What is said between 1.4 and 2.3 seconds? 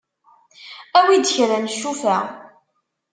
n ccufa.